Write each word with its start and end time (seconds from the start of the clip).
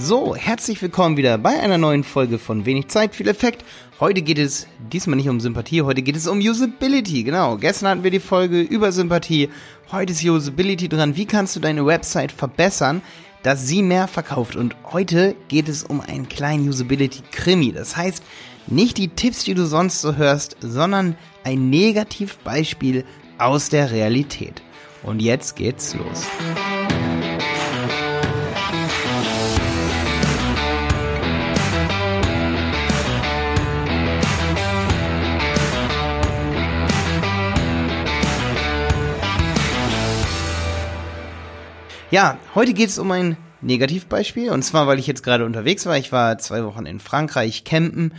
So, 0.00 0.36
herzlich 0.36 0.80
willkommen 0.80 1.16
wieder 1.16 1.38
bei 1.38 1.58
einer 1.58 1.76
neuen 1.76 2.04
Folge 2.04 2.38
von 2.38 2.64
Wenig 2.64 2.86
Zeit, 2.86 3.16
viel 3.16 3.26
Effekt. 3.26 3.64
Heute 3.98 4.22
geht 4.22 4.38
es 4.38 4.68
diesmal 4.92 5.16
nicht 5.16 5.28
um 5.28 5.40
Sympathie, 5.40 5.82
heute 5.82 6.02
geht 6.02 6.14
es 6.14 6.28
um 6.28 6.38
Usability. 6.38 7.24
Genau, 7.24 7.56
gestern 7.56 7.88
hatten 7.88 8.04
wir 8.04 8.12
die 8.12 8.20
Folge 8.20 8.60
über 8.60 8.92
Sympathie, 8.92 9.50
heute 9.90 10.12
ist 10.12 10.24
Usability 10.24 10.88
dran. 10.88 11.16
Wie 11.16 11.26
kannst 11.26 11.56
du 11.56 11.60
deine 11.60 11.84
Website 11.84 12.30
verbessern, 12.30 13.02
dass 13.42 13.66
sie 13.66 13.82
mehr 13.82 14.06
verkauft? 14.06 14.54
Und 14.54 14.76
heute 14.92 15.34
geht 15.48 15.68
es 15.68 15.82
um 15.82 16.00
einen 16.00 16.28
kleinen 16.28 16.68
Usability-Krimi. 16.68 17.72
Das 17.72 17.96
heißt, 17.96 18.22
nicht 18.68 18.98
die 18.98 19.08
Tipps, 19.08 19.42
die 19.42 19.54
du 19.54 19.66
sonst 19.66 20.00
so 20.00 20.14
hörst, 20.14 20.56
sondern 20.60 21.16
ein 21.42 21.70
Negativbeispiel 21.70 23.04
aus 23.38 23.68
der 23.68 23.90
Realität. 23.90 24.62
Und 25.02 25.20
jetzt 25.20 25.56
geht's 25.56 25.94
los. 25.94 26.22
Ja, 42.10 42.38
heute 42.54 42.72
geht 42.72 42.88
es 42.88 42.98
um 42.98 43.10
ein 43.10 43.36
Negativbeispiel 43.60 44.50
und 44.50 44.62
zwar, 44.62 44.86
weil 44.86 44.98
ich 44.98 45.06
jetzt 45.06 45.22
gerade 45.22 45.44
unterwegs 45.44 45.84
war. 45.84 45.98
Ich 45.98 46.10
war 46.10 46.38
zwei 46.38 46.64
Wochen 46.64 46.86
in 46.86 47.00
Frankreich 47.00 47.64
campen 47.64 48.14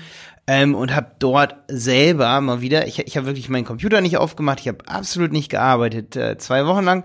ähm, 0.45 0.75
und 0.75 0.95
habe 0.95 1.13
dort 1.17 1.55
selber 1.67 2.39
mal 2.39 2.61
wieder, 2.61 2.85
ich, 2.85 2.99
ich 2.99 3.17
habe 3.17 3.25
wirklich 3.25 3.49
meinen 3.49 3.65
Computer 3.65 4.01
nicht 4.01 4.17
aufgemacht, 4.17 4.59
ich 4.59 4.67
habe 4.67 4.87
absolut 4.87 5.31
nicht 5.31 5.49
gearbeitet, 5.49 6.15
äh, 6.15 6.37
zwei 6.37 6.67
Wochen 6.67 6.83
lang 6.83 7.03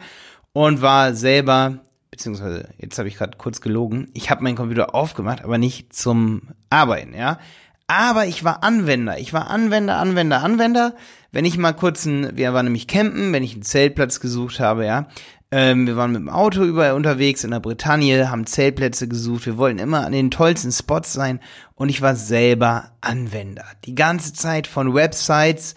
und 0.52 0.82
war 0.82 1.14
selber, 1.14 1.78
beziehungsweise 2.10 2.68
jetzt 2.76 2.98
habe 2.98 3.08
ich 3.08 3.16
gerade 3.16 3.38
kurz 3.38 3.62
gelogen, 3.62 4.10
ich 4.12 4.28
habe 4.28 4.42
meinen 4.42 4.56
Computer 4.56 4.94
aufgemacht, 4.94 5.42
aber 5.42 5.56
nicht 5.56 5.94
zum 5.94 6.50
Arbeiten, 6.68 7.14
ja. 7.14 7.38
Aber 7.86 8.26
ich 8.26 8.44
war 8.44 8.62
Anwender. 8.62 9.18
Ich 9.18 9.34
war 9.34 9.50
Anwender, 9.50 9.98
Anwender, 9.98 10.42
Anwender. 10.42 10.94
Wenn 11.32 11.44
ich 11.44 11.58
mal 11.58 11.74
kurz 11.74 12.06
ein, 12.06 12.34
wir 12.34 12.54
waren 12.54 12.64
nämlich 12.64 12.88
campen, 12.88 13.30
wenn 13.34 13.42
ich 13.42 13.52
einen 13.52 13.62
Zeltplatz 13.62 14.20
gesucht 14.20 14.58
habe, 14.58 14.86
ja, 14.86 15.08
ähm, 15.56 15.86
wir 15.86 15.96
waren 15.96 16.10
mit 16.10 16.20
dem 16.20 16.28
Auto 16.28 16.64
überall 16.64 16.94
unterwegs 16.94 17.44
in 17.44 17.52
der 17.52 17.60
Bretagne, 17.60 18.28
haben 18.28 18.44
Zeltplätze 18.44 19.06
gesucht. 19.06 19.46
Wir 19.46 19.56
wollten 19.56 19.78
immer 19.78 20.04
an 20.04 20.10
den 20.10 20.32
tollsten 20.32 20.72
Spots 20.72 21.12
sein 21.12 21.38
und 21.76 21.90
ich 21.90 22.02
war 22.02 22.16
selber 22.16 22.90
Anwender. 23.00 23.64
Die 23.84 23.94
ganze 23.94 24.32
Zeit 24.32 24.66
von 24.66 24.94
Websites 24.94 25.76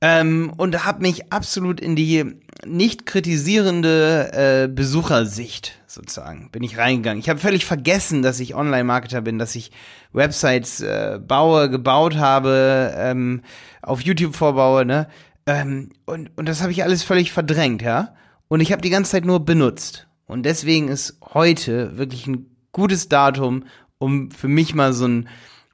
ähm, 0.00 0.54
und 0.56 0.86
habe 0.86 1.02
mich 1.02 1.30
absolut 1.30 1.80
in 1.80 1.96
die 1.96 2.40
nicht 2.64 3.04
kritisierende 3.04 4.32
äh, 4.64 4.68
Besuchersicht 4.68 5.78
sozusagen 5.86 6.48
bin 6.50 6.62
ich 6.62 6.78
reingegangen. 6.78 7.20
Ich 7.20 7.28
habe 7.28 7.40
völlig 7.40 7.66
vergessen, 7.66 8.22
dass 8.22 8.40
ich 8.40 8.54
Online-Marketer 8.54 9.20
bin, 9.20 9.38
dass 9.38 9.54
ich 9.54 9.70
Websites 10.14 10.80
äh, 10.80 11.20
baue, 11.22 11.68
gebaut 11.68 12.16
habe, 12.16 12.94
ähm, 12.96 13.42
auf 13.82 14.00
YouTube 14.00 14.34
vorbaue, 14.34 14.86
ne? 14.86 15.08
Ähm, 15.44 15.90
und, 16.06 16.30
und 16.38 16.48
das 16.48 16.62
habe 16.62 16.72
ich 16.72 16.84
alles 16.84 17.02
völlig 17.02 17.32
verdrängt, 17.32 17.82
ja. 17.82 18.14
Und 18.48 18.60
ich 18.60 18.72
habe 18.72 18.82
die 18.82 18.90
ganze 18.90 19.12
Zeit 19.12 19.24
nur 19.24 19.44
benutzt. 19.44 20.08
Und 20.26 20.44
deswegen 20.44 20.88
ist 20.88 21.18
heute 21.34 21.96
wirklich 21.96 22.26
ein 22.26 22.46
gutes 22.72 23.08
Datum, 23.08 23.64
um 23.98 24.30
für 24.30 24.48
mich 24.48 24.74
mal 24.74 24.92
so 24.92 25.06
ein, 25.06 25.28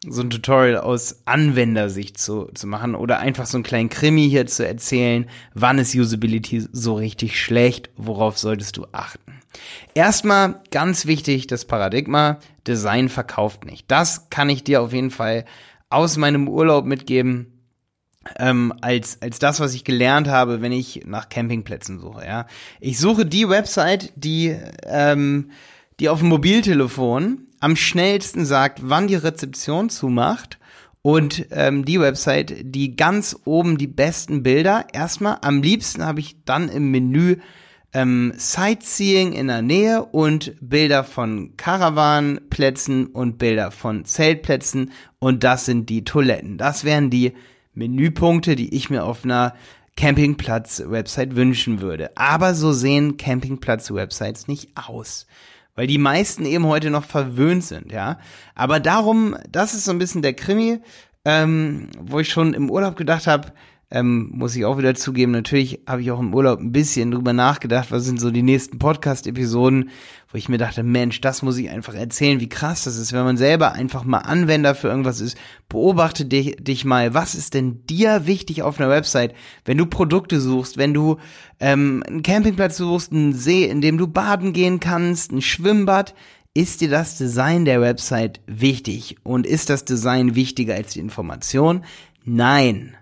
so 0.06 0.22
ein 0.22 0.30
Tutorial 0.30 0.78
aus 0.78 1.22
Anwendersicht 1.24 2.18
zu, 2.18 2.50
zu 2.54 2.66
machen 2.66 2.94
oder 2.94 3.18
einfach 3.18 3.46
so 3.46 3.56
einen 3.56 3.64
kleinen 3.64 3.88
Krimi 3.88 4.28
hier 4.28 4.46
zu 4.46 4.66
erzählen. 4.66 5.28
Wann 5.54 5.78
ist 5.78 5.94
Usability 5.94 6.66
so 6.72 6.94
richtig 6.94 7.40
schlecht? 7.40 7.90
Worauf 7.96 8.38
solltest 8.38 8.76
du 8.76 8.86
achten? 8.92 9.40
Erstmal 9.94 10.60
ganz 10.70 11.06
wichtig, 11.06 11.46
das 11.46 11.64
Paradigma, 11.64 12.38
Design 12.66 13.08
verkauft 13.08 13.64
nicht. 13.64 13.90
Das 13.90 14.30
kann 14.30 14.48
ich 14.48 14.64
dir 14.64 14.82
auf 14.82 14.92
jeden 14.92 15.10
Fall 15.10 15.44
aus 15.90 16.16
meinem 16.16 16.48
Urlaub 16.48 16.84
mitgeben 16.84 17.53
ähm, 18.38 18.72
als, 18.80 19.20
als 19.20 19.38
das, 19.38 19.60
was 19.60 19.74
ich 19.74 19.84
gelernt 19.84 20.28
habe, 20.28 20.62
wenn 20.62 20.72
ich 20.72 21.02
nach 21.06 21.28
Campingplätzen 21.28 21.98
suche. 21.98 22.24
Ja, 22.26 22.46
ich 22.80 22.98
suche 22.98 23.26
die 23.26 23.48
Website, 23.48 24.12
die 24.16 24.56
ähm, 24.84 25.50
die 26.00 26.08
auf 26.08 26.20
dem 26.20 26.28
Mobiltelefon 26.28 27.46
am 27.60 27.76
schnellsten 27.76 28.44
sagt, 28.44 28.80
wann 28.82 29.06
die 29.06 29.14
Rezeption 29.14 29.90
zumacht 29.90 30.58
und 31.02 31.46
ähm, 31.50 31.84
die 31.84 32.00
Website, 32.00 32.54
die 32.62 32.96
ganz 32.96 33.36
oben 33.44 33.78
die 33.78 33.86
besten 33.86 34.42
Bilder. 34.42 34.86
Erstmal, 34.92 35.38
am 35.42 35.62
liebsten 35.62 36.04
habe 36.04 36.20
ich 36.20 36.36
dann 36.44 36.68
im 36.68 36.90
Menü 36.90 37.36
ähm, 37.92 38.32
Sightseeing 38.36 39.32
in 39.32 39.46
der 39.46 39.62
Nähe 39.62 40.04
und 40.04 40.54
Bilder 40.60 41.04
von 41.04 41.56
Caravanplätzen 41.56 43.06
und 43.06 43.38
Bilder 43.38 43.70
von 43.70 44.04
Zeltplätzen 44.04 44.90
und 45.20 45.44
das 45.44 45.64
sind 45.64 45.88
die 45.88 46.04
Toiletten. 46.04 46.58
Das 46.58 46.84
wären 46.84 47.08
die 47.08 47.34
Menüpunkte, 47.74 48.56
die 48.56 48.74
ich 48.74 48.90
mir 48.90 49.04
auf 49.04 49.24
einer 49.24 49.54
Campingplatz-Website 49.96 51.36
wünschen 51.36 51.80
würde. 51.80 52.16
Aber 52.16 52.54
so 52.54 52.72
sehen 52.72 53.16
Campingplatz-Websites 53.16 54.48
nicht 54.48 54.70
aus. 54.74 55.26
Weil 55.76 55.86
die 55.86 55.98
meisten 55.98 56.44
eben 56.46 56.66
heute 56.66 56.90
noch 56.90 57.04
verwöhnt 57.04 57.64
sind, 57.64 57.90
ja. 57.90 58.18
Aber 58.54 58.78
darum, 58.78 59.36
das 59.50 59.74
ist 59.74 59.84
so 59.84 59.90
ein 59.90 59.98
bisschen 59.98 60.22
der 60.22 60.34
Krimi, 60.34 60.80
ähm, 61.24 61.88
wo 62.00 62.20
ich 62.20 62.28
schon 62.28 62.54
im 62.54 62.70
Urlaub 62.70 62.96
gedacht 62.96 63.26
habe, 63.26 63.52
ähm, 63.94 64.30
muss 64.32 64.56
ich 64.56 64.64
auch 64.64 64.76
wieder 64.76 64.96
zugeben, 64.96 65.30
natürlich 65.30 65.80
habe 65.86 66.02
ich 66.02 66.10
auch 66.10 66.18
im 66.18 66.34
Urlaub 66.34 66.58
ein 66.58 66.72
bisschen 66.72 67.12
drüber 67.12 67.32
nachgedacht, 67.32 67.92
was 67.92 68.04
sind 68.04 68.20
so 68.20 68.32
die 68.32 68.42
nächsten 68.42 68.80
Podcast-Episoden, 68.80 69.90
wo 70.32 70.36
ich 70.36 70.48
mir 70.48 70.58
dachte, 70.58 70.82
Mensch, 70.82 71.20
das 71.20 71.42
muss 71.42 71.56
ich 71.58 71.70
einfach 71.70 71.94
erzählen, 71.94 72.40
wie 72.40 72.48
krass 72.48 72.82
das 72.84 72.96
ist, 72.96 73.12
wenn 73.12 73.22
man 73.22 73.36
selber 73.36 73.72
einfach 73.72 74.02
mal 74.02 74.18
Anwender 74.18 74.74
für 74.74 74.88
irgendwas 74.88 75.20
ist. 75.20 75.38
Beobachte 75.68 76.24
dich, 76.24 76.56
dich 76.56 76.84
mal, 76.84 77.14
was 77.14 77.36
ist 77.36 77.54
denn 77.54 77.86
dir 77.86 78.26
wichtig 78.26 78.62
auf 78.62 78.80
einer 78.80 78.90
Website, 78.90 79.32
wenn 79.64 79.78
du 79.78 79.86
Produkte 79.86 80.40
suchst, 80.40 80.76
wenn 80.76 80.92
du 80.92 81.18
ähm, 81.60 82.02
einen 82.08 82.24
Campingplatz 82.24 82.76
suchst, 82.76 83.12
einen 83.12 83.32
See, 83.32 83.64
in 83.64 83.80
dem 83.80 83.96
du 83.96 84.08
baden 84.08 84.52
gehen 84.52 84.80
kannst, 84.80 85.30
ein 85.30 85.40
Schwimmbad, 85.40 86.16
ist 86.52 86.80
dir 86.80 86.90
das 86.90 87.16
Design 87.16 87.64
der 87.64 87.80
Website 87.80 88.40
wichtig? 88.48 89.18
Und 89.22 89.46
ist 89.46 89.70
das 89.70 89.84
Design 89.84 90.34
wichtiger 90.34 90.74
als 90.74 90.94
die 90.94 91.00
Information? 91.00 91.84
Nein. 92.24 92.96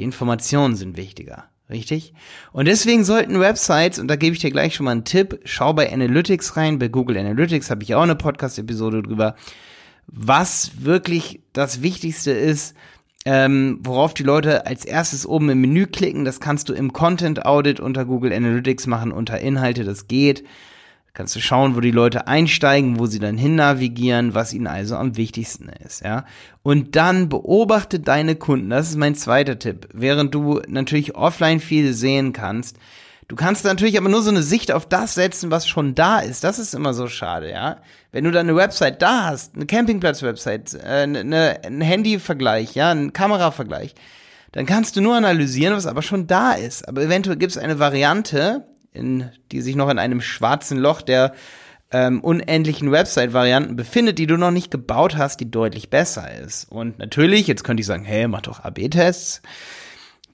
Die 0.00 0.04
Informationen 0.04 0.76
sind 0.76 0.96
wichtiger. 0.96 1.44
Richtig? 1.68 2.14
Und 2.52 2.66
deswegen 2.68 3.04
sollten 3.04 3.38
Websites, 3.38 3.98
und 3.98 4.08
da 4.08 4.16
gebe 4.16 4.34
ich 4.34 4.40
dir 4.40 4.50
gleich 4.50 4.74
schon 4.74 4.84
mal 4.84 4.92
einen 4.92 5.04
Tipp, 5.04 5.38
schau 5.44 5.74
bei 5.74 5.92
Analytics 5.92 6.56
rein, 6.56 6.78
bei 6.78 6.88
Google 6.88 7.18
Analytics 7.18 7.68
habe 7.68 7.82
ich 7.82 7.94
auch 7.94 8.00
eine 8.00 8.16
Podcast-Episode 8.16 9.02
drüber, 9.02 9.36
was 10.06 10.82
wirklich 10.82 11.42
das 11.52 11.82
Wichtigste 11.82 12.30
ist, 12.30 12.74
ähm, 13.26 13.78
worauf 13.82 14.14
die 14.14 14.22
Leute 14.22 14.64
als 14.64 14.86
erstes 14.86 15.26
oben 15.26 15.50
im 15.50 15.60
Menü 15.60 15.84
klicken. 15.86 16.24
Das 16.24 16.40
kannst 16.40 16.70
du 16.70 16.72
im 16.72 16.94
Content 16.94 17.44
Audit 17.44 17.78
unter 17.78 18.06
Google 18.06 18.32
Analytics 18.32 18.86
machen, 18.86 19.12
unter 19.12 19.38
Inhalte, 19.38 19.84
das 19.84 20.08
geht. 20.08 20.44
Kannst 21.12 21.34
du 21.34 21.40
schauen, 21.40 21.74
wo 21.76 21.80
die 21.80 21.90
Leute 21.90 22.28
einsteigen, 22.28 22.98
wo 22.98 23.06
sie 23.06 23.18
dann 23.18 23.36
hin 23.36 23.56
navigieren, 23.56 24.34
was 24.34 24.52
ihnen 24.52 24.68
also 24.68 24.96
am 24.96 25.16
wichtigsten 25.16 25.68
ist, 25.68 26.04
ja. 26.04 26.24
Und 26.62 26.94
dann 26.94 27.28
beobachte 27.28 27.98
deine 27.98 28.36
Kunden. 28.36 28.70
Das 28.70 28.88
ist 28.88 28.96
mein 28.96 29.16
zweiter 29.16 29.58
Tipp. 29.58 29.88
Während 29.92 30.34
du 30.34 30.60
natürlich 30.68 31.16
offline 31.16 31.60
viel 31.60 31.94
sehen 31.94 32.32
kannst, 32.32 32.76
Du 33.30 33.36
kannst 33.36 33.64
natürlich 33.64 33.96
aber 33.96 34.08
nur 34.08 34.22
so 34.22 34.30
eine 34.30 34.42
Sicht 34.42 34.72
auf 34.72 34.88
das 34.88 35.14
setzen, 35.14 35.52
was 35.52 35.68
schon 35.68 35.94
da 35.94 36.18
ist. 36.18 36.42
Das 36.42 36.58
ist 36.58 36.74
immer 36.74 36.92
so 36.92 37.06
schade, 37.06 37.48
ja. 37.48 37.76
Wenn 38.10 38.24
du 38.24 38.32
dann 38.32 38.48
eine 38.48 38.56
Website 38.56 39.00
da 39.00 39.26
hast, 39.26 39.54
eine 39.54 39.66
Campingplatz-Website, 39.66 40.74
äh, 40.74 41.02
eine, 41.04 41.60
ein 41.64 41.80
Handy-Vergleich, 41.80 42.74
ja, 42.74 42.90
ein 42.90 43.12
Kamera-Vergleich, 43.12 43.94
dann 44.50 44.66
kannst 44.66 44.96
du 44.96 45.00
nur 45.00 45.14
analysieren, 45.14 45.76
was 45.76 45.86
aber 45.86 46.02
schon 46.02 46.26
da 46.26 46.54
ist. 46.54 46.88
Aber 46.88 47.02
eventuell 47.02 47.36
gibt 47.36 47.52
es 47.52 47.58
eine 47.58 47.78
Variante, 47.78 48.66
in, 48.92 49.30
die 49.52 49.60
sich 49.60 49.76
noch 49.76 49.88
in 49.90 49.98
einem 49.98 50.20
schwarzen 50.20 50.78
Loch 50.78 51.02
der 51.02 51.32
ähm, 51.92 52.20
unendlichen 52.20 52.90
Website-Varianten 52.92 53.76
befindet, 53.76 54.18
die 54.18 54.26
du 54.26 54.36
noch 54.36 54.50
nicht 54.50 54.70
gebaut 54.70 55.16
hast, 55.16 55.40
die 55.40 55.50
deutlich 55.50 55.90
besser 55.90 56.30
ist. 56.40 56.70
Und 56.70 56.98
natürlich, 56.98 57.46
jetzt 57.46 57.64
könnte 57.64 57.80
ich 57.80 57.86
sagen, 57.86 58.04
hey, 58.04 58.28
mach 58.28 58.42
doch 58.42 58.60
AB-Tests. 58.64 59.42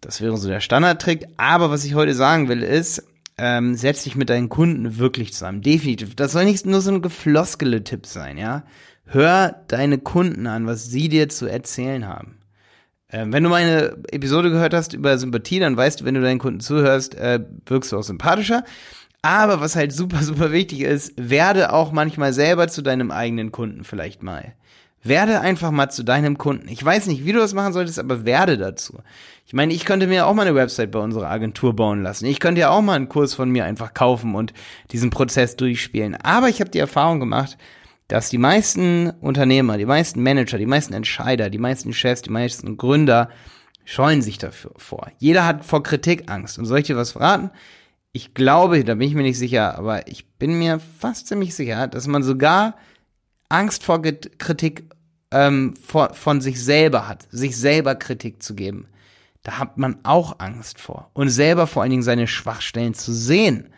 Das 0.01 0.21
wäre 0.21 0.37
so 0.37 0.49
der 0.49 0.61
Standardtrick. 0.61 1.27
Aber 1.37 1.71
was 1.71 1.85
ich 1.85 1.95
heute 1.95 2.15
sagen 2.15 2.49
will, 2.49 2.63
ist, 2.63 3.03
ähm, 3.39 3.75
setz 3.75 4.05
dich 4.05 4.17
mit 4.17 4.31
deinen 4.31 4.49
Kunden 4.49 4.99
wirklich 4.99 5.33
zusammen. 5.33 5.63
Definitiv. 5.63 6.15
Das 6.15 6.33
soll 6.33 6.45
nicht 6.45 6.67
nur 6.67 6.81
so 6.81 6.91
ein 6.91 7.03
gefloskele 7.03 7.85
Tipp 7.85 8.07
sein, 8.07 8.39
ja. 8.39 8.65
Hör 9.05 9.63
deine 9.69 9.99
Kunden 9.99 10.47
an, 10.47 10.67
was 10.67 10.87
sie 10.87 11.09
dir 11.09 11.29
zu 11.29 11.47
erzählen 11.47 12.09
haben. 12.09 12.36
Ähm, 13.17 13.33
wenn 13.33 13.43
du 13.43 13.49
meine 13.49 13.97
Episode 14.11 14.51
gehört 14.51 14.75
hast 14.75 14.93
über 14.93 15.17
Sympathie, 15.17 15.59
dann 15.59 15.75
weißt 15.75 16.01
du, 16.01 16.05
wenn 16.05 16.15
du 16.15 16.21
deinen 16.21 16.39
Kunden 16.39 16.61
zuhörst, 16.61 17.15
äh, 17.15 17.41
wirkst 17.65 17.91
du 17.91 17.97
auch 17.97 18.03
sympathischer. 18.03 18.63
Aber 19.23 19.63
was 19.63 19.75
halt 19.75 19.93
super, 19.93 20.19
super 20.23 20.53
wichtig 20.53 20.83
ist, 20.83 21.15
werde 21.17 21.73
auch 21.73 21.93
manchmal 21.93 22.35
selber 22.35 22.69
zu 22.69 22.83
deinem 22.83 23.11
eigenen 23.11 23.53
Kunden 23.53 23.85
vielleicht 23.85 24.23
mal. 24.23 24.53
Werde 25.03 25.41
einfach 25.41 25.71
mal 25.71 25.89
zu 25.89 26.03
deinem 26.03 26.37
Kunden. 26.37 26.69
Ich 26.69 26.85
weiß 26.85 27.07
nicht, 27.07 27.25
wie 27.25 27.33
du 27.33 27.39
das 27.39 27.55
machen 27.55 27.73
solltest, 27.73 27.99
aber 27.99 28.27
werde 28.27 28.59
dazu. 28.59 28.99
Ich 29.47 29.55
meine, 29.55 29.73
ich 29.73 29.87
könnte 29.87 30.09
mir 30.09 30.27
auch 30.27 30.35
mal 30.35 30.43
eine 30.43 30.55
Website 30.55 30.91
bei 30.91 30.99
unserer 30.99 31.31
Agentur 31.31 31.75
bauen 31.75 32.03
lassen. 32.03 32.27
Ich 32.27 32.41
könnte 32.41 32.61
ja 32.61 32.71
auch 32.71 32.83
mal 32.83 32.97
einen 32.97 33.09
Kurs 33.09 33.33
von 33.33 33.49
mir 33.49 33.65
einfach 33.65 33.95
kaufen 33.95 34.35
und 34.35 34.53
diesen 34.91 35.09
Prozess 35.09 35.57
durchspielen. 35.57 36.17
Aber 36.17 36.51
ich 36.51 36.61
habe 36.61 36.71
die 36.71 36.81
Erfahrung 36.81 37.21
gemacht, 37.21 37.57
dass 38.09 38.29
die 38.29 38.39
meisten 38.39 39.11
Unternehmer, 39.21 39.79
die 39.79 39.87
meisten 39.87 40.23
Manager, 40.23 40.59
die 40.59 40.67
meisten 40.67 40.95
Entscheider, 40.95 41.51
die 41.51 41.59
meisten 41.59 41.93
Chefs, 41.93 42.23
die 42.23 42.31
meisten 42.31 42.77
Gründer 42.77 43.31
scheuen 43.85 44.23
sich 44.23 44.39
dafür 44.39 44.73
vor. 44.77 45.11
Jeder 45.19 45.47
hat 45.47 45.65
vor 45.65 45.83
Kritik 45.83 46.31
Angst. 46.31 46.59
Und 46.59 46.67
soll 46.67 46.81
ich 46.81 46.87
dir 46.87 46.97
was 46.97 47.13
verraten? 47.13 47.51
Ich 48.13 48.35
glaube, 48.35 48.83
da 48.85 48.95
bin 48.95 49.09
ich 49.09 49.15
mir 49.15 49.23
nicht 49.23 49.39
sicher, 49.39 49.77
aber 49.77 50.09
ich 50.09 50.27
bin 50.39 50.59
mir 50.59 50.81
fast 50.81 51.27
ziemlich 51.27 51.55
sicher, 51.55 51.87
dass 51.87 52.07
man 52.07 52.23
sogar 52.23 52.77
Angst 53.49 53.85
vor 53.85 54.03
Kritik 54.03 54.85
ähm, 55.31 55.75
vor, 55.77 56.15
von 56.15 56.41
sich 56.41 56.63
selber 56.63 57.09
hat, 57.09 57.27
sich 57.31 57.57
selber 57.57 57.95
Kritik 57.95 58.43
zu 58.43 58.55
geben. 58.55 58.89
Da 59.43 59.59
hat 59.59 59.79
man 59.79 59.99
auch 60.03 60.41
Angst 60.41 60.81
vor. 60.81 61.11
Und 61.13 61.29
selber 61.29 61.67
vor 61.67 61.83
allen 61.83 61.91
Dingen 61.91 62.03
seine 62.03 62.27
Schwachstellen 62.27 62.95
zu 62.95 63.13
sehen. 63.13 63.69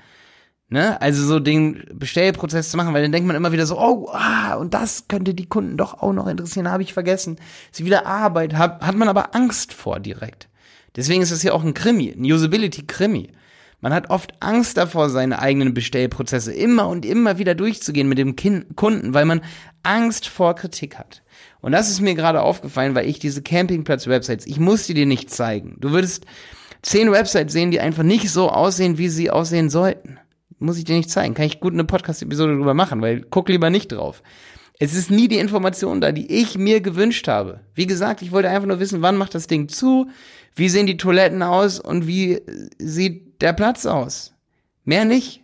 Ne? 0.71 1.01
Also 1.01 1.25
so 1.25 1.41
den 1.41 1.85
Bestellprozess 1.95 2.71
zu 2.71 2.77
machen, 2.77 2.93
weil 2.93 3.03
dann 3.03 3.13
denkt 3.13 3.27
man 3.27 3.37
immer 3.37 3.53
wieder 3.53 3.65
so, 3.65 3.79
oh, 3.79 4.11
ah, 4.13 4.55
und 4.55 4.75
das 4.75 5.09
könnte 5.09 5.33
die 5.33 5.47
Kunden 5.47 5.79
doch 5.79 6.03
auch 6.03 6.13
noch 6.13 6.27
interessieren, 6.27 6.71
habe 6.71 6.83
ich 6.83 6.93
vergessen. 6.93 7.37
Ist 7.73 7.85
wieder 7.85 8.07
Arbeit, 8.07 8.55
hat, 8.55 8.83
hat 8.83 8.95
man 8.95 9.09
aber 9.09 9.35
Angst 9.35 9.73
vor 9.73 9.99
direkt. 9.99 10.49
Deswegen 10.95 11.23
ist 11.23 11.31
es 11.31 11.43
ja 11.43 11.53
auch 11.53 11.65
ein 11.65 11.73
Krimi, 11.73 12.11
ein 12.11 12.25
Usability-Krimi. 12.25 13.31
Man 13.81 13.95
hat 13.95 14.11
oft 14.11 14.35
Angst 14.41 14.77
davor, 14.77 15.09
seine 15.09 15.39
eigenen 15.39 15.73
Bestellprozesse 15.73 16.53
immer 16.53 16.89
und 16.89 17.07
immer 17.07 17.39
wieder 17.39 17.55
durchzugehen 17.55 18.09
mit 18.09 18.19
dem 18.19 18.37
Kunden, 18.37 19.15
weil 19.15 19.25
man 19.25 19.41
Angst 19.85 20.29
vor 20.29 20.55
Kritik 20.55 20.99
hat. 20.99 21.23
Und 21.61 21.73
das 21.73 21.89
ist 21.89 22.01
mir 22.01 22.15
gerade 22.15 22.43
aufgefallen, 22.43 22.95
weil 22.95 23.09
ich 23.09 23.19
diese 23.21 23.41
Campingplatz-Websites, 23.41 24.47
ich 24.47 24.59
muss 24.59 24.87
die 24.87 24.95
dir 24.95 25.07
nicht 25.07 25.31
zeigen. 25.31 25.77
Du 25.81 25.93
würdest 25.93 26.27
zehn 26.83 27.11
Websites 27.11 27.53
sehen, 27.53 27.71
die 27.71 27.81
einfach 27.81 28.03
nicht 28.03 28.31
so 28.31 28.51
aussehen, 28.51 28.99
wie 28.99 29.09
sie 29.09 29.31
aussehen 29.31 29.71
sollten 29.71 30.19
muss 30.59 30.79
ich 30.79 30.85
dir 30.85 30.97
nicht 30.97 31.11
zeigen. 31.11 31.35
Kann 31.35 31.47
ich 31.47 31.61
gut 31.61 31.73
eine 31.73 31.85
Podcast-Episode 31.85 32.57
drüber 32.57 32.75
machen, 32.75 33.01
weil 33.01 33.23
guck 33.23 33.49
lieber 33.49 33.71
nicht 33.71 33.93
drauf. 33.93 34.23
Es 34.81 34.95
ist 34.95 35.11
nie 35.11 35.29
die 35.29 35.39
Information 35.39 36.01
da, 36.01 36.13
die 36.13 36.33
ich 36.33 36.57
mir 36.57 36.81
gewünscht 36.81 37.27
habe. 37.27 37.61
Wie 37.75 37.87
gesagt, 37.87 38.23
ich 38.23 38.31
wollte 38.31 38.49
einfach 38.49 38.69
nur 38.69 38.81
wissen, 38.81 39.03
wann 39.03 39.17
macht 39.17 39.35
das 39.35 39.49
Ding 39.49 39.69
zu, 39.69 40.09
wie 40.55 40.69
sehen 40.69 40.87
die 40.87 40.97
Toiletten 40.97 41.43
aus 41.43 41.81
und 41.81 42.07
wie 42.07 42.41
sieht 42.79 43.43
der 43.43 43.53
Platz 43.53 43.87
aus. 43.87 44.35
Mehr 44.85 45.05
nicht. 45.05 45.43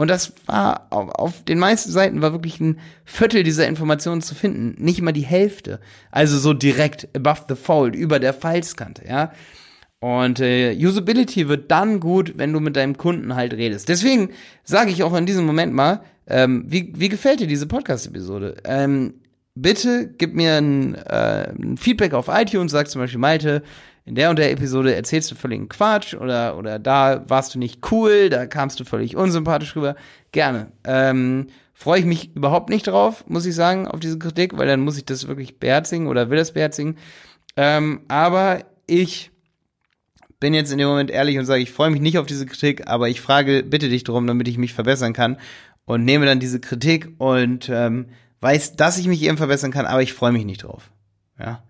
Und 0.00 0.08
das 0.08 0.32
war 0.46 0.86
auf, 0.90 1.44
den 1.44 1.58
meisten 1.58 1.90
Seiten 1.90 2.22
war 2.22 2.32
wirklich 2.32 2.58
ein 2.58 2.80
Viertel 3.04 3.42
dieser 3.42 3.68
Informationen 3.68 4.22
zu 4.22 4.34
finden, 4.34 4.82
nicht 4.82 5.02
mal 5.02 5.12
die 5.12 5.26
Hälfte. 5.26 5.78
Also 6.10 6.38
so 6.38 6.54
direkt 6.54 7.08
above 7.14 7.42
the 7.50 7.54
fold, 7.54 7.94
über 7.94 8.18
der 8.18 8.32
Falzkante, 8.32 9.06
ja. 9.06 9.32
Und 10.00 10.40
äh, 10.40 10.74
Usability 10.74 11.48
wird 11.48 11.70
dann 11.70 12.00
gut, 12.00 12.34
wenn 12.36 12.52
du 12.52 12.60
mit 12.60 12.76
deinem 12.76 12.96
Kunden 12.96 13.34
halt 13.34 13.52
redest. 13.52 13.88
Deswegen 13.88 14.30
sage 14.64 14.90
ich 14.90 15.02
auch 15.02 15.14
in 15.14 15.26
diesem 15.26 15.44
Moment 15.44 15.74
mal, 15.74 16.00
ähm, 16.26 16.64
wie, 16.66 16.92
wie 16.96 17.10
gefällt 17.10 17.40
dir 17.40 17.46
diese 17.46 17.66
Podcast-Episode? 17.66 18.56
Ähm, 18.64 19.14
bitte 19.54 20.14
gib 20.16 20.34
mir 20.34 20.56
ein, 20.56 20.94
äh, 20.94 21.50
ein 21.50 21.76
Feedback 21.76 22.14
auf 22.14 22.28
iTunes, 22.28 22.72
sag 22.72 22.88
zum 22.88 23.02
Beispiel 23.02 23.20
Malte, 23.20 23.62
in 24.06 24.14
der 24.14 24.30
und 24.30 24.38
der 24.38 24.50
Episode 24.50 24.94
erzählst 24.94 25.30
du 25.30 25.34
völligen 25.34 25.68
Quatsch 25.68 26.14
oder, 26.14 26.56
oder 26.56 26.78
da 26.78 27.22
warst 27.28 27.54
du 27.54 27.58
nicht 27.58 27.92
cool, 27.92 28.30
da 28.30 28.46
kamst 28.46 28.80
du 28.80 28.84
völlig 28.84 29.16
unsympathisch 29.16 29.76
rüber. 29.76 29.96
Gerne. 30.32 30.72
Ähm, 30.84 31.48
Freue 31.80 32.00
ich 32.00 32.04
mich 32.04 32.36
überhaupt 32.36 32.68
nicht 32.68 32.86
drauf, 32.88 33.24
muss 33.26 33.46
ich 33.46 33.54
sagen, 33.54 33.88
auf 33.88 34.00
diese 34.00 34.18
Kritik, 34.18 34.58
weil 34.58 34.66
dann 34.66 34.80
muss 34.80 34.98
ich 34.98 35.06
das 35.06 35.28
wirklich 35.28 35.58
beherzigen 35.58 36.08
oder 36.08 36.28
will 36.28 36.36
das 36.36 36.52
beherzigen. 36.52 36.98
Ähm, 37.56 38.02
aber 38.06 38.64
ich 38.86 39.29
bin 40.40 40.54
jetzt 40.54 40.72
in 40.72 40.78
dem 40.78 40.88
Moment 40.88 41.10
ehrlich 41.10 41.38
und 41.38 41.44
sage, 41.44 41.62
ich 41.62 41.70
freue 41.70 41.90
mich 41.90 42.00
nicht 42.00 42.18
auf 42.18 42.26
diese 42.26 42.46
Kritik, 42.46 42.88
aber 42.88 43.08
ich 43.08 43.20
frage 43.20 43.62
bitte 43.62 43.88
dich 43.88 44.04
darum, 44.04 44.26
damit 44.26 44.48
ich 44.48 44.58
mich 44.58 44.72
verbessern 44.72 45.12
kann 45.12 45.36
und 45.84 46.04
nehme 46.04 46.26
dann 46.26 46.40
diese 46.40 46.60
Kritik 46.60 47.10
und 47.18 47.68
ähm, 47.68 48.06
weiß, 48.40 48.76
dass 48.76 48.98
ich 48.98 49.06
mich 49.06 49.22
eben 49.22 49.36
verbessern 49.36 49.70
kann, 49.70 49.86
aber 49.86 50.02
ich 50.02 50.14
freue 50.14 50.32
mich 50.32 50.46
nicht 50.46 50.64
drauf. 50.64 50.90
Ja, 51.38 51.62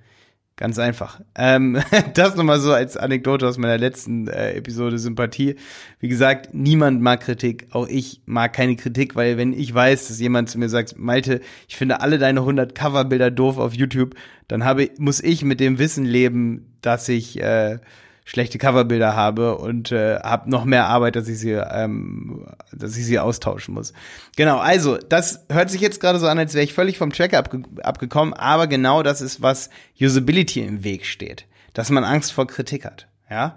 ganz 0.57 0.79
einfach. 0.79 1.21
Ähm, 1.35 1.81
das 2.15 2.37
nochmal 2.37 2.61
so 2.61 2.73
als 2.73 2.97
Anekdote 2.97 3.49
aus 3.49 3.59
meiner 3.59 3.79
letzten 3.79 4.29
äh, 4.29 4.53
Episode 4.53 4.99
Sympathie. 4.99 5.57
Wie 5.99 6.09
gesagt, 6.09 6.55
niemand 6.55 7.01
mag 7.01 7.23
Kritik, 7.23 7.67
auch 7.71 7.89
ich 7.89 8.21
mag 8.27 8.53
keine 8.53 8.77
Kritik, 8.77 9.17
weil 9.17 9.37
wenn 9.37 9.53
ich 9.53 9.75
weiß, 9.75 10.09
dass 10.09 10.21
jemand 10.21 10.49
zu 10.49 10.59
mir 10.59 10.69
sagt, 10.69 10.97
Malte, 10.97 11.41
ich 11.67 11.77
finde 11.77 12.01
alle 12.01 12.19
deine 12.19 12.41
100 12.41 12.75
Coverbilder 12.75 13.33
doof 13.33 13.59
auf 13.59 13.75
YouTube, 13.75 14.15
dann 14.47 14.65
habe 14.65 14.91
muss 14.99 15.21
ich 15.21 15.43
mit 15.43 15.59
dem 15.59 15.79
Wissen 15.79 16.05
leben, 16.05 16.77
dass 16.83 17.09
ich 17.09 17.41
äh, 17.43 17.79
schlechte 18.25 18.59
Coverbilder 18.59 19.17
habe 19.17 19.57
und 19.59 19.93
äh, 19.93 20.19
habe 20.21 20.51
noch 20.51 20.65
mehr 20.65 20.87
Arbeit, 20.87 21.17
dass 21.17 21.29
ich 21.29 21.39
sie, 21.39 21.53
ähm, 21.53 22.47
dass 22.73 22.97
ich 22.97 23.05
sie 23.05 23.19
austauschen 23.19 23.75
muss. 23.75 23.93
Genau, 24.37 24.59
also 24.59 24.97
das 24.97 25.45
hört 25.51 25.71
sich 25.71 25.81
jetzt 25.81 26.01
gerade 26.01 26.19
so 26.19 26.27
an, 26.27 26.39
als 26.39 26.55
wäre 26.55 26.65
ich 26.65 26.75
völlig 26.75 26.99
vom 26.99 27.13
Track 27.13 27.35
abge 27.35 27.63
abgekommen, 27.83 28.35
aber 28.35 28.67
genau 28.67 29.03
das 29.03 29.21
ist, 29.21 29.43
was 29.43 29.71
Usability 30.01 30.61
im 30.61 30.85
Weg 30.85 31.07
steht, 31.07 31.47
dass 31.73 31.91
man 31.91 32.05
Angst 32.05 32.33
vor 32.33 32.47
Kritik 32.47 32.85
hat, 32.85 33.09
ja, 33.29 33.57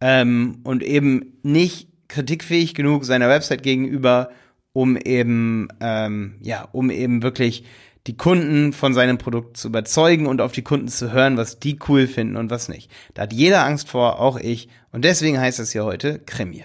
ähm, 0.00 0.60
und 0.64 0.82
eben 0.82 1.38
nicht 1.42 1.88
kritikfähig 2.08 2.74
genug 2.74 3.04
seiner 3.04 3.28
Website 3.28 3.62
gegenüber, 3.62 4.30
um 4.72 4.96
eben, 4.96 5.68
ähm, 5.80 6.36
ja, 6.42 6.68
um 6.72 6.90
eben 6.90 7.22
wirklich 7.22 7.64
die 8.06 8.16
Kunden 8.16 8.72
von 8.72 8.94
seinem 8.94 9.18
Produkt 9.18 9.56
zu 9.56 9.68
überzeugen 9.68 10.26
und 10.26 10.40
auf 10.40 10.52
die 10.52 10.62
Kunden 10.62 10.88
zu 10.88 11.12
hören, 11.12 11.36
was 11.36 11.58
die 11.58 11.78
cool 11.88 12.06
finden 12.06 12.36
und 12.36 12.50
was 12.50 12.68
nicht. 12.68 12.90
Da 13.14 13.22
hat 13.22 13.32
jeder 13.32 13.64
Angst 13.64 13.88
vor, 13.88 14.20
auch 14.20 14.38
ich. 14.38 14.68
Und 14.92 15.04
deswegen 15.04 15.38
heißt 15.38 15.60
es 15.60 15.72
hier 15.72 15.84
heute 15.84 16.18
Krimi. 16.18 16.64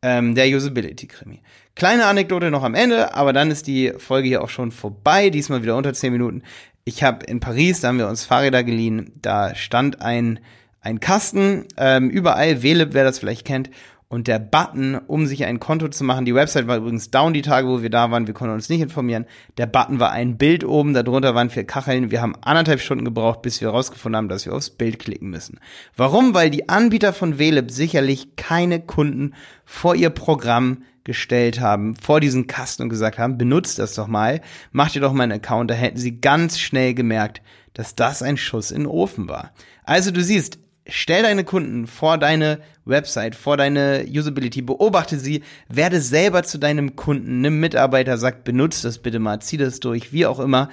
Ähm, 0.00 0.36
der 0.36 0.46
Usability-Krimi. 0.46 1.42
Kleine 1.74 2.06
Anekdote 2.06 2.50
noch 2.50 2.62
am 2.62 2.74
Ende, 2.74 3.14
aber 3.14 3.32
dann 3.32 3.50
ist 3.50 3.66
die 3.66 3.92
Folge 3.98 4.28
hier 4.28 4.42
auch 4.42 4.48
schon 4.48 4.70
vorbei, 4.70 5.30
diesmal 5.30 5.62
wieder 5.62 5.76
unter 5.76 5.92
10 5.92 6.12
Minuten. 6.12 6.42
Ich 6.84 7.02
habe 7.02 7.26
in 7.26 7.40
Paris, 7.40 7.80
da 7.80 7.88
haben 7.88 7.98
wir 7.98 8.08
uns 8.08 8.24
Fahrräder 8.24 8.62
geliehen, 8.62 9.12
da 9.20 9.54
stand 9.54 10.00
ein, 10.00 10.38
ein 10.80 11.00
Kasten, 11.00 11.66
ähm, 11.76 12.10
überall, 12.10 12.62
Velib, 12.62 12.94
wer 12.94 13.04
das 13.04 13.18
vielleicht 13.18 13.44
kennt, 13.44 13.70
und 14.08 14.26
der 14.26 14.38
Button, 14.38 14.98
um 15.06 15.26
sich 15.26 15.44
ein 15.44 15.60
Konto 15.60 15.88
zu 15.88 16.02
machen, 16.02 16.24
die 16.24 16.34
Website 16.34 16.66
war 16.66 16.78
übrigens 16.78 17.10
down 17.10 17.34
die 17.34 17.42
Tage, 17.42 17.68
wo 17.68 17.82
wir 17.82 17.90
da 17.90 18.10
waren, 18.10 18.26
wir 18.26 18.32
konnten 18.32 18.54
uns 18.54 18.70
nicht 18.70 18.80
informieren. 18.80 19.26
Der 19.58 19.66
Button 19.66 20.00
war 20.00 20.12
ein 20.12 20.38
Bild 20.38 20.64
oben, 20.64 20.94
darunter 20.94 21.34
waren 21.34 21.50
vier 21.50 21.64
Kacheln. 21.64 22.10
Wir 22.10 22.22
haben 22.22 22.34
anderthalb 22.40 22.80
Stunden 22.80 23.04
gebraucht, 23.04 23.42
bis 23.42 23.60
wir 23.60 23.68
herausgefunden 23.68 24.16
haben, 24.16 24.28
dass 24.30 24.46
wir 24.46 24.54
aufs 24.54 24.70
Bild 24.70 24.98
klicken 24.98 25.28
müssen. 25.28 25.60
Warum? 25.94 26.32
Weil 26.32 26.48
die 26.48 26.70
Anbieter 26.70 27.12
von 27.12 27.38
Velib 27.38 27.70
sicherlich 27.70 28.36
keine 28.36 28.80
Kunden 28.80 29.34
vor 29.66 29.94
ihr 29.94 30.10
Programm 30.10 30.84
gestellt 31.04 31.60
haben, 31.60 31.94
vor 31.94 32.20
diesen 32.20 32.46
Kasten 32.46 32.84
und 32.84 32.88
gesagt 32.88 33.18
haben, 33.18 33.36
benutzt 33.36 33.78
das 33.78 33.94
doch 33.94 34.08
mal, 34.08 34.40
macht 34.72 34.94
ihr 34.94 35.00
doch 35.02 35.12
mal 35.12 35.24
einen 35.24 35.32
Account, 35.32 35.70
da 35.70 35.74
hätten 35.74 35.98
sie 35.98 36.20
ganz 36.20 36.58
schnell 36.58 36.94
gemerkt, 36.94 37.42
dass 37.74 37.94
das 37.94 38.22
ein 38.22 38.36
Schuss 38.36 38.70
in 38.70 38.82
den 38.82 38.86
Ofen 38.86 39.28
war. 39.28 39.52
Also 39.84 40.10
du 40.10 40.22
siehst, 40.22 40.58
stell 40.88 41.22
deine 41.22 41.44
Kunden 41.44 41.86
vor 41.86 42.18
deine 42.18 42.60
Website, 42.84 43.34
vor 43.34 43.56
deine 43.56 44.04
Usability, 44.08 44.62
beobachte 44.62 45.18
sie, 45.18 45.42
werde 45.68 46.00
selber 46.00 46.42
zu 46.42 46.58
deinem 46.58 46.96
Kunden, 46.96 47.40
nimm 47.40 47.60
Mitarbeiter, 47.60 48.16
sag, 48.16 48.44
benutzt 48.44 48.84
das 48.84 48.98
bitte 48.98 49.18
mal, 49.18 49.40
zieh 49.40 49.58
das 49.58 49.80
durch, 49.80 50.12
wie 50.12 50.26
auch 50.26 50.40
immer. 50.40 50.70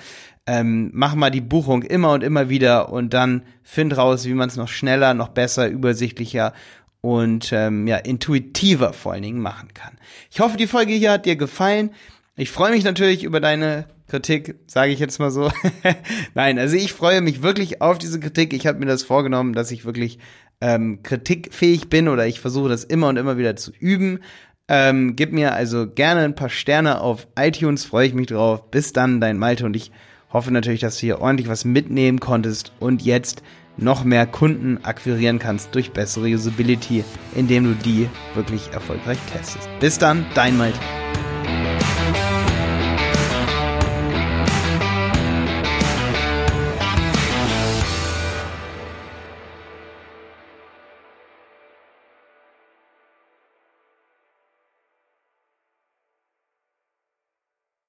Ähm, 0.47 0.91
mach 0.93 1.15
mal 1.15 1.31
die 1.31 1.41
Buchung 1.41 1.81
immer 1.83 2.11
und 2.11 2.23
immer 2.23 2.49
wieder 2.49 2.91
und 2.91 3.13
dann 3.13 3.41
find 3.63 3.97
raus, 3.97 4.25
wie 4.25 4.33
man 4.33 4.47
es 4.47 4.57
noch 4.57 4.67
schneller, 4.67 5.13
noch 5.13 5.29
besser, 5.29 5.67
übersichtlicher 5.67 6.53
und 7.01 7.51
ähm, 7.51 7.87
ja, 7.87 7.97
intuitiver 7.97 8.93
vor 8.93 9.13
allen 9.13 9.23
Dingen 9.23 9.41
machen 9.41 9.73
kann. 9.73 9.97
Ich 10.31 10.39
hoffe, 10.39 10.57
die 10.57 10.67
Folge 10.67 10.93
hier 10.93 11.11
hat 11.11 11.25
dir 11.25 11.35
gefallen. 11.35 11.91
Ich 12.35 12.51
freue 12.51 12.71
mich 12.71 12.83
natürlich 12.83 13.23
über 13.23 13.39
deine 13.39 13.85
Kritik, 14.07 14.55
sage 14.67 14.91
ich 14.91 14.99
jetzt 14.99 15.19
mal 15.19 15.31
so. 15.31 15.51
Nein, 16.35 16.59
also 16.59 16.75
ich 16.75 16.93
freue 16.93 17.21
mich 17.21 17.41
wirklich 17.41 17.81
auf 17.81 17.97
diese 17.97 18.19
Kritik. 18.19 18.53
Ich 18.53 18.67
habe 18.67 18.79
mir 18.79 18.85
das 18.85 19.03
vorgenommen, 19.03 19.53
dass 19.53 19.71
ich 19.71 19.85
wirklich 19.85 20.19
ähm, 20.61 21.01
kritikfähig 21.03 21.89
bin 21.89 22.07
oder 22.07 22.27
ich 22.27 22.39
versuche 22.39 22.69
das 22.69 22.83
immer 22.83 23.07
und 23.09 23.17
immer 23.17 23.37
wieder 23.37 23.55
zu 23.55 23.71
üben. 23.79 24.19
Ähm, 24.67 25.15
gib 25.15 25.31
mir 25.31 25.53
also 25.53 25.87
gerne 25.87 26.21
ein 26.21 26.35
paar 26.35 26.49
Sterne 26.49 27.01
auf 27.01 27.27
iTunes, 27.37 27.85
freue 27.85 28.07
ich 28.07 28.13
mich 28.13 28.27
drauf. 28.27 28.71
Bis 28.71 28.93
dann, 28.93 29.21
dein 29.21 29.37
Malte 29.37 29.65
und 29.65 29.75
ich 29.75 29.91
hoffe 30.31 30.51
natürlich, 30.51 30.81
dass 30.81 30.95
du 30.95 31.01
hier 31.01 31.21
ordentlich 31.21 31.47
was 31.47 31.65
mitnehmen 31.65 32.19
konntest 32.19 32.71
und 32.79 33.01
jetzt 33.01 33.43
noch 33.77 34.03
mehr 34.03 34.25
Kunden 34.25 34.83
akquirieren 34.83 35.39
kannst 35.39 35.75
durch 35.75 35.91
bessere 35.91 36.27
Usability, 36.27 37.03
indem 37.35 37.65
du 37.65 37.73
die 37.73 38.09
wirklich 38.33 38.71
erfolgreich 38.71 39.19
testest. 39.31 39.69
Bis 39.79 39.97
dann, 39.97 40.25
dein 40.33 40.57
Malte. 40.57 40.79